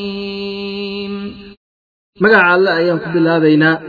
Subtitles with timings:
[2.20, 3.82] مقع الله أيام قبل الله بينا.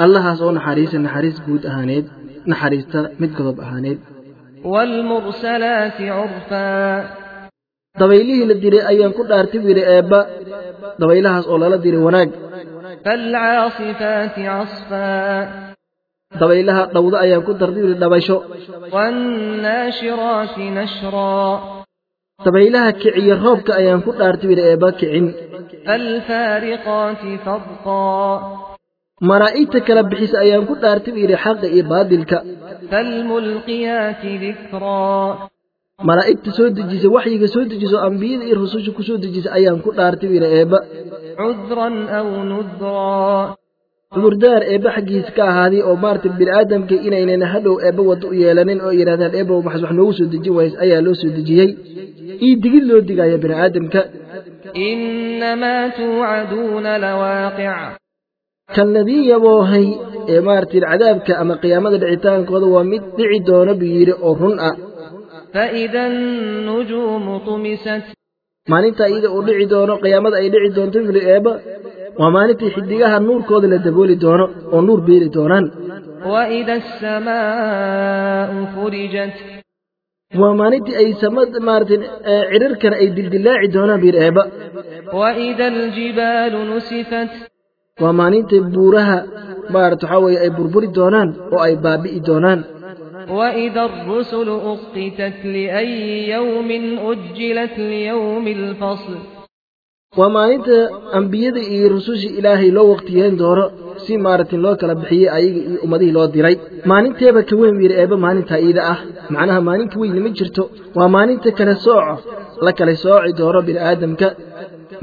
[0.00, 2.08] الله سوى نحريس نحريس بود أهانيد.
[2.46, 4.00] نحريس تمد قضب أهانيد.
[4.64, 7.04] والمرسلات عرفا.
[8.00, 10.26] دبيليه لديري أيام قد أرتبه لأبا
[10.98, 12.30] دبيلها سؤال الله وناك
[13.04, 15.72] فالعاصفات عصفا.
[16.40, 18.36] Dabaylaha dhawdo ayaan ku dartay wihi dhabasho
[22.44, 25.26] dabaylaha kiciya roobka ayaan ku dhaartay wihi eebba kicin
[29.30, 32.38] malaa'igta kala bixisa ayaan ku dhaartay wihi xaqa iyo baadilka
[36.08, 40.28] malaa'igta soo dejisa waxyiga soo dejiso ambiyada iyo rususha ku soo dejisa ayaan ku dhaartay
[40.32, 40.66] wihi
[44.14, 48.92] cudurdaar eebba xaggiis ka ahaaday oo maarata bini'aadamka inaynan hadhow eebba waddo u yeelanin oo
[48.98, 51.70] yidhahdaan eebbow maxas wax noogu soo dejin waayes ayaa loo soo dejiyey.
[52.46, 54.00] Io digid loo digaya bini'aadamka
[54.88, 57.98] inamaa tuucaduuna lawaaqic
[58.76, 59.86] kanladii yaboohay
[60.32, 64.74] ee maarata cadaabka ama qiyaamada dhicitaankooda waa mid dhici doona buu yidhi oo run ah.
[65.54, 66.02] Faida
[66.66, 68.04] nujuumu tumisat.
[68.72, 71.52] Maalintaa iyada uu dhici doono qiyaamada ay dhici doonto yuli eebba
[72.20, 75.66] waa maalintii xiddigaha nuurkooda la dabooli doono oo nuur beeli doonaan
[76.32, 79.36] وإذا السماء فرجت
[80.40, 81.98] waa maalintii ay samad maaragtay
[82.52, 84.42] cidharkana ay dildillaaci doonaan buu yidhi eebba
[85.20, 87.30] وإذا الجبال نسفت
[88.02, 89.18] waa maalinta buuraha
[89.74, 92.60] maarata waxaa weeye ay burburi doonaan oo ay baabi'i doonaan
[93.38, 96.68] وإذا الرسل أقتت لأي يوم
[97.10, 99.14] أجلت ليوم الفصل
[100.16, 100.76] waa maalinta
[101.18, 103.64] ambiyada iyo rusushii ilaahay loo waqtiyeyn doono
[104.04, 106.56] si maaragtay loo kala bixiyey ayaga iyo ummadihii loo diray
[106.90, 108.98] maalinteeba ka weyn wiiri eebba maalintaa iida ah
[109.34, 110.62] macnaha maalinka weyni ma jirto
[110.96, 112.14] waa maalinta kala sooco
[112.64, 114.28] la kala sooci doono bini'aadamka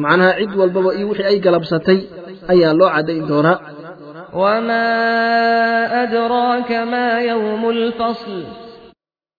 [0.03, 1.99] macnaha cid walbaba iyo wixii ay galabsatay
[2.53, 3.57] ayaa loo caddayn doonaa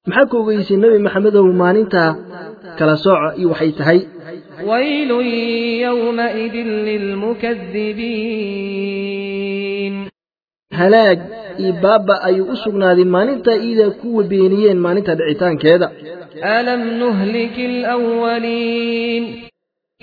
[0.08, 2.10] maxaa ka ogeysay nebi maxamedow maalintaa
[2.78, 4.00] kala sooco iyo waxay tahay
[4.70, 5.10] ويل
[5.86, 6.54] يومئذ
[8.70, 9.94] للمكذبين
[10.80, 11.18] halaag
[11.62, 15.88] iyo baabba ayuu u sugnaaday maalintaa iidaa kuwa beeniyeen maalinta dhicitaankeeda
[16.44, 19.49] ألم نهلك الأولين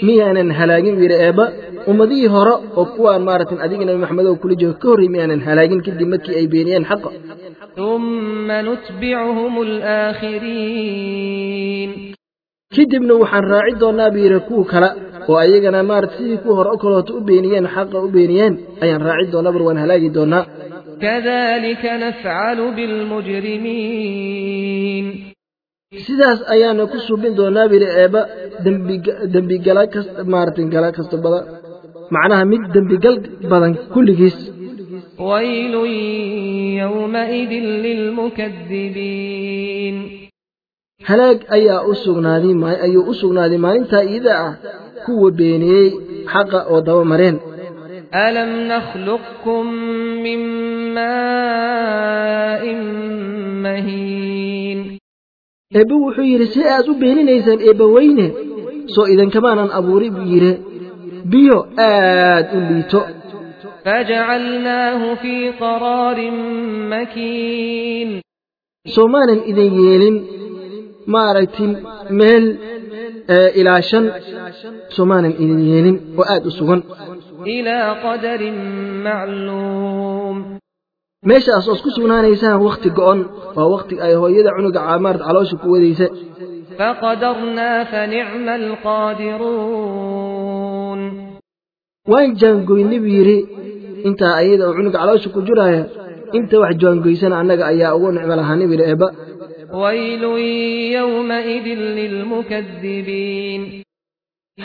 [0.05, 1.45] miyaanan halaagin wiiri eebba
[1.91, 6.07] ummadihii hore oo kuwaan maaragtay adiga nebi maxamedow kula jooga ka horrey miyaanan halaagin kadib
[6.13, 7.09] markii ay beeniyeen xaqa
[7.77, 9.53] ثم نتبعهم
[10.67, 11.89] الآخرين
[12.75, 14.89] kadibna waxaan raaci doonnaa yidhi kuwa kale
[15.29, 18.53] oo ayagana maaragtay sidii kuwa hore o kaleoto u beeniyeen xaqa u beeniyeen
[18.83, 20.43] ayaan raaci doonnaa bar waan halaagi doonnaa
[21.01, 22.59] كذلك نفعل
[23.97, 25.05] بالمجرمين
[25.95, 28.21] sidaas ayaana ku subin doonaa bili eeba
[29.33, 29.83] dembigala
[30.33, 31.43] maarata gala kasta badan
[32.15, 33.15] macnaha mid dembigal
[33.51, 34.37] badan kulligiis.
[41.09, 42.53] Halaag ayaa u sugnaaday
[42.85, 44.53] ayuu u sugnaaday maalintaa iida ah.
[45.05, 45.87] Kuwa beeniyey
[46.33, 47.37] xaqa oo daba mareen.
[48.25, 49.65] Alam nakhluqkum
[50.25, 50.41] min
[50.97, 52.79] maain
[53.63, 54.79] mahiin.
[55.75, 58.25] Eebbe wuxuu yidhi si aad u beeninaysaan eebba weyne
[58.93, 60.51] soo idinkamaanan abuuray buu yidhi
[61.31, 61.57] biyo
[61.89, 63.01] aad u liito
[63.85, 66.17] فجعلناه في قرار
[66.91, 68.09] مكين
[68.95, 70.15] soo maanan idin yeelin
[71.13, 71.69] maaragtay
[72.19, 72.45] meel
[73.35, 74.05] ee, ilaa shan
[74.95, 76.81] soo maanan idin yeelin oo aad u sugan
[77.47, 78.41] إلى قدر
[79.07, 80.37] معلوم
[81.25, 83.19] meeshaas oos ku sugnaanaysaan wakhti go'on
[83.57, 86.07] waa wakhti ay hooyada cunuga caamaar caloosha ku wadaysa.
[92.11, 93.37] Waan jaangoynay buu yidhi
[94.07, 95.83] intaa ayada oo cunuga caloosha ku jiraaya
[96.37, 99.07] inta wax jaangoysana annaga ayaa ugu nicmo lahaani bidhi eebba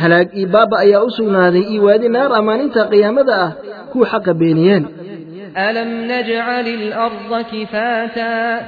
[0.00, 3.50] halaag iyo baaba ayaa u sugnaaday io waadi naara maalinta qiyaamada ah
[3.92, 4.84] kuu xaqa beeniyeen.
[5.56, 8.60] ألم نجعل الأرض كفاتا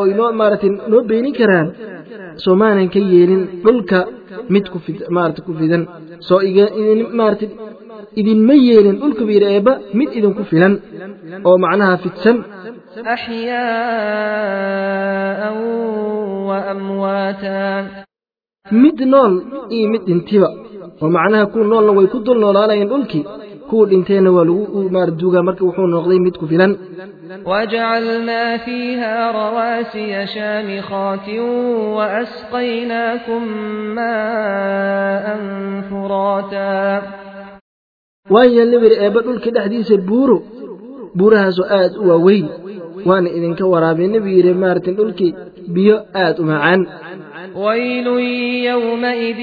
[0.00, 1.68] oo inoo maaragtay noo beenin karaan
[2.44, 3.98] soo maanan ka yeelin dhulka
[4.54, 5.82] mid ku fid maaragtay ku fidan
[6.28, 7.48] soo iga idin maaragtay
[8.20, 10.72] idinma yeelin dhulka buu yidhi eebba mid idinku filan
[11.48, 12.36] oo macnaha fidsan
[14.10, 15.42] أحياء
[16.48, 17.64] وأمواتا
[18.82, 18.98] mid
[20.08, 20.48] dhintiba
[21.02, 23.24] oo macnaha kuwa noolna way ku dul noolaanayeen dhulkii
[23.70, 26.72] kuwa dhinteenna waa lagu maar duugaa marka wuxuu noqday mid ku filan
[27.46, 31.28] وجعلنا فيها رواسي شامخات
[31.96, 33.42] وأسقيناكم
[33.94, 35.26] ماء
[35.90, 37.02] فراتا
[39.56, 40.36] dhexdiisa buuro
[41.18, 42.46] buurahaasoo aad u waaweyn
[43.08, 45.32] waana idinka waraabinna buu yidhi maartin dhulkii
[45.74, 46.80] biyo aad u macaan
[47.54, 48.06] ويل
[48.70, 49.40] يومئذ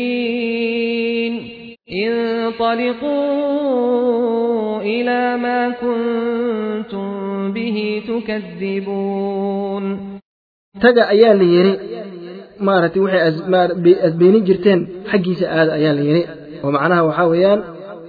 [0.00, 1.59] للمكذبين
[1.92, 3.50] انطلقوا
[4.82, 9.98] إلى ما كنتم به تكذبون.
[10.80, 11.78] تقى أيال ليري
[12.60, 13.28] مارتي وحي
[14.06, 16.26] أزبيني مار جرتين حقي سأل أيال ليري
[16.64, 17.62] ومعناها وحاويان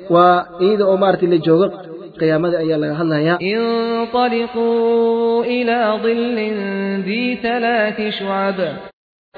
[0.09, 1.85] وإذا أمارتي لجوغق
[2.19, 6.37] قيامة أيال لها انطلقوا إلى ظل
[7.05, 8.90] ذي ثلاث شعب.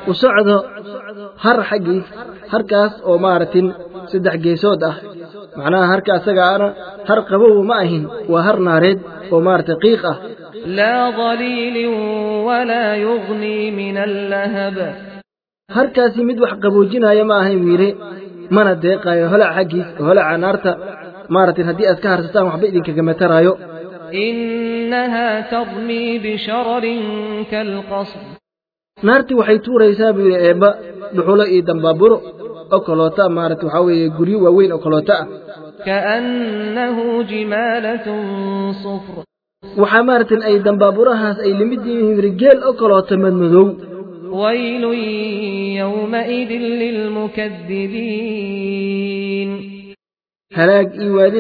[0.09, 0.55] u socdo
[1.43, 2.05] har xaggiis
[2.53, 3.67] harkaas oo maaragtin
[4.11, 4.95] saddex geesood ah.
[5.57, 6.67] Macnaha harka asagaana
[7.09, 8.99] har qabow ma ahin waa har naareed
[9.33, 10.17] oo maaragtay qiiq ah.
[15.77, 17.89] Harkaasi mid wax qaboojinaya ma ahan wiile
[18.55, 20.71] mana deeqaayo holac xaggiis holaca naarta.
[21.33, 23.53] Maaragtin haddii aad ka harsataan waxba idinkagama taraayo
[29.07, 30.69] naartii waxay tuuraysaa buu yidhi eebba
[31.15, 32.17] dhuxulo iyo dambaaburo
[32.75, 35.25] oo kaloota maaragta waxaa weeye guryo waaweyn oo kaloota ah
[35.88, 36.97] كأنه
[37.31, 38.05] جمالة
[38.83, 39.15] صفر
[39.81, 43.67] waxaa maaragtin ay dambaaburahaas ay limid yihiin yidhi geel oo kaloota madmadow
[44.41, 44.83] ويل
[45.81, 46.51] يومئذ
[46.81, 48.39] للمكذبين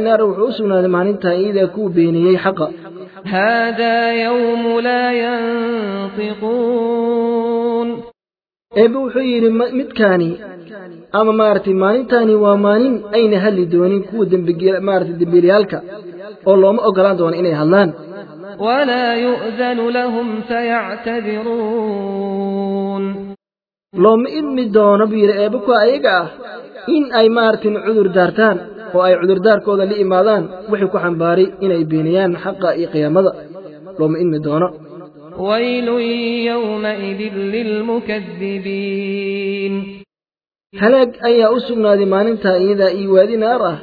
[0.05, 2.67] naara wuxuu u sugnaaday maalintaa iyadaa kuu beeniyey xaqa
[3.35, 3.95] هذا
[4.27, 7.22] يوم لا ينطقون
[8.81, 9.49] eebe wuxuu yidhi
[9.79, 10.29] midkaani
[11.19, 14.25] ama maaragtay maalintaani waa maalin ayna hadli doonin kuwa
[14.87, 15.77] maaragtay dembiilayaalka
[16.49, 17.89] oo looma ogolaan doono inay hadlaan.
[24.03, 26.27] Looma idmi doono buu yidhi eebbe kuwa ayaga ah
[26.95, 28.57] in ay maaragtay cudur daartaan
[28.95, 33.31] oo ay cudurdaarkooda la imaadaan wixii ku xambaaray inay beeniyaan xaqa iyo qiyaamada.
[33.99, 34.67] Looma idmi doono.
[35.37, 35.87] ويل
[36.51, 38.93] يومئذ للمكذبين.
[40.79, 43.77] هلق أي أسر نادي ما ننتا إذا إيوادي نارا؟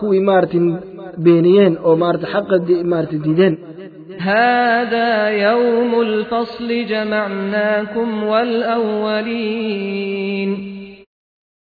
[0.00, 0.80] كوي مارتن
[1.18, 3.58] بينيين أو مارت حق مارت ديدين.
[4.18, 9.72] هذا يوم الفصل جمعناكم والأولين.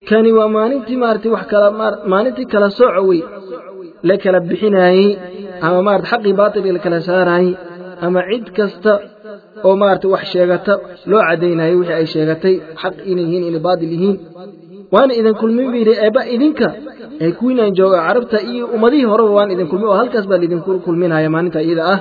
[0.08, 2.08] كان وما ننتي مارتي وحكال مار...
[2.08, 3.22] ما ننتي كلا سعوي
[4.04, 5.18] لك لبحناي
[5.62, 7.56] أما مارت حقي باطل لك لساراي
[8.02, 9.00] أما عيد كستا
[9.66, 10.72] oo maarata wax sheegata
[11.10, 14.16] loo caddaynayo wixii ay sheegatay xaq inay yihiin inay baadil yihiin.
[14.94, 16.68] Waana idin kulmin bu yidhi eebba idinka.
[17.24, 21.28] Ee kuwiinaan jooga carabta iyo ummadihii horeba waan idin kulmin oo halkaas baa laidinku kulminaya
[21.34, 21.98] maalinta iyada ah.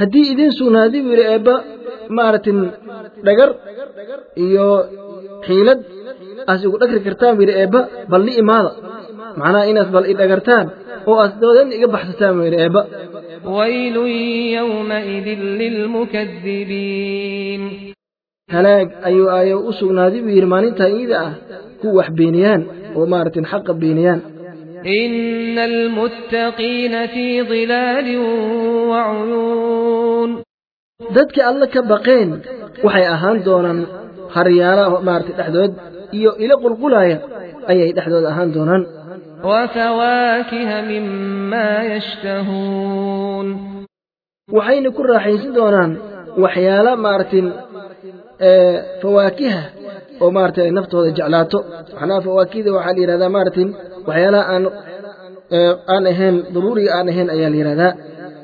[0.00, 1.54] Haddii idiin sugnaaday buu yidhi eebba
[2.16, 2.58] maaragtin
[3.26, 3.50] dhagar
[4.46, 4.66] iyo
[5.46, 5.80] xiilad
[6.50, 7.80] aas igu dhagri kartaan buu yidhi eebba
[8.10, 8.70] bal imaada.
[9.40, 10.66] Macnaha inaas bal i dhagartaan
[11.08, 12.82] oo aas doodan iga baxsataan buu yidhi eebba
[13.56, 13.96] ويل
[14.58, 15.26] يومئذ
[16.50, 17.62] للمكذبين
[18.54, 21.32] halaag ayuu aayo u sugnaaday buu yidhi maalintaa iida ah
[21.80, 22.62] kuwa wax beeniyaan
[22.96, 24.20] oo maaragtin xaqa beeniyaan
[25.00, 28.08] إن المتقين في ظلال
[28.90, 30.30] وعيون
[31.50, 32.28] alle ka baqeen
[32.84, 33.78] waxay ahaan doonaan
[34.34, 35.72] haryaala maaragtay dhexdood
[36.18, 37.16] iyo ilo qulqulaya
[37.70, 38.82] ayay dhexdooda ahaan doonaan
[39.44, 43.46] وفواكه مما يشتهون.
[44.52, 45.96] وحين كرة حين سدونان
[46.38, 47.52] وحيالا مارتن
[48.40, 49.70] آه، فواكه
[50.20, 51.64] ومارتن النفط نفط هذا جعلاته
[52.00, 53.74] حنا فواكه وحالي رذا مارتن
[54.08, 54.70] وحيالا آن
[55.52, 57.96] آه، ان اهين ضروري ان اهين أيالي رذا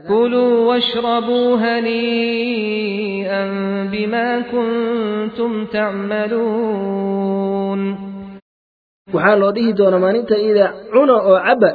[0.08, 3.44] كلوا واشربوا هنيئا
[3.92, 7.06] بما كنتم تعملون.
[9.16, 11.70] waxaa loo dhihi doonaa maalinta ida cuna oo cabba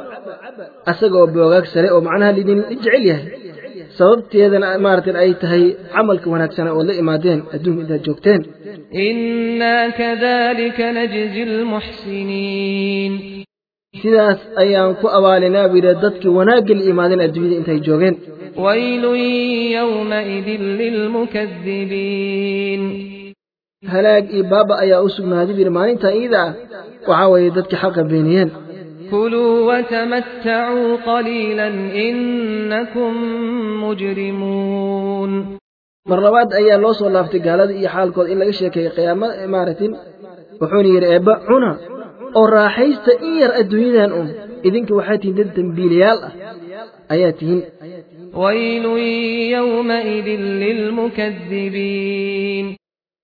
[0.90, 3.26] asagaoo boogaag sare oo macnaha lidin jecel yahay.
[3.98, 8.40] Sababteedana maarata ay tahay camalka wanaagsana ood la imaadeen adduunka intaad joogteen.
[14.02, 18.14] Sidaas ayaan ku abaalinaa buu yidha dadkii wanaagga la imaadeen adduunyada intay joogeen.
[23.92, 26.52] Halaag iyo baaba ayaa u sugnaaday yidhi maalinta iyada ah
[27.08, 28.50] waxaa weeye dadkii xaqa beeniyeen
[29.12, 31.68] كلوا وتمتعوا قليلا
[32.06, 33.12] إنكم
[33.84, 35.30] مجرمون
[36.10, 39.92] mar labaad ayaa loo soo laaftay gaalada iyo xaalkooda in laga sheekeeyo qiyaama maaratin
[40.60, 41.70] wuxuuna yidhi eebba cuna
[42.38, 44.28] oo raaxaysta in yar adduunyadan un
[44.68, 46.32] idinka waxaa tihiin dad dembiilayaal ah
[47.14, 47.62] ayaa tihiin
[48.42, 48.84] ويل
[49.56, 50.28] يومئذ
[50.62, 52.66] للمكذبين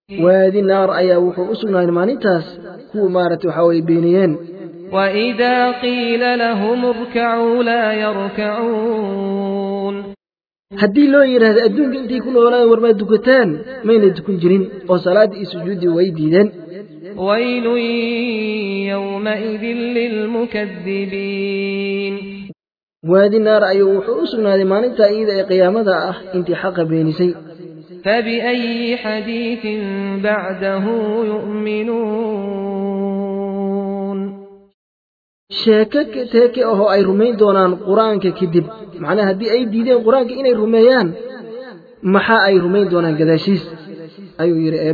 [0.08, 2.60] وهذه النار أي وحو أسونا المانيتاس
[2.96, 4.36] هو مارت حوي بينيين
[4.92, 9.44] وإذا قيل لهم اركعوا لا يركعون.
[10.78, 16.50] هدي لو يره الدنيا انت يكون ولا ورما دكتان ما يلدكون جرين؟ وصلاة سجود ويديدان
[17.16, 17.66] ويل
[18.88, 19.62] يومئذ
[19.96, 21.18] للمكذبين.
[23.08, 27.34] وهذه النار أي وحو أسونا المانيتا إذا قيامتها انت حق بينيسي
[28.04, 29.66] فبأي حديث
[30.22, 30.84] بعده
[31.24, 32.48] يؤمنون؟
[35.50, 38.64] شاكك تاكي أهو أي رمي دونان قرآن كدب
[38.98, 41.12] معنى هدي أي ديدين قرآن كي اي رميان.
[42.02, 43.74] محا أي رمي دونان قداشيس.
[44.40, 44.90] أيو يري